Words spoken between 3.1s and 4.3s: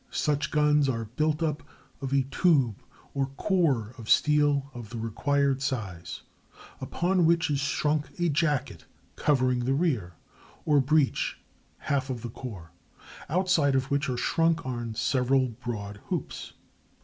or "core" of